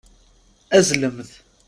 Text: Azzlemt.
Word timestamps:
Azzlemt. 0.77 1.31